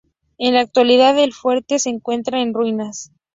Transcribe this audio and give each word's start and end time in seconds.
En 0.39 0.55
la 0.55 0.61
actualidad 0.61 1.19
el 1.19 1.31
fuerte 1.31 1.77
se 1.77 1.91
encuentra 1.91 2.41
en 2.41 2.55
ruinas. 2.55 3.11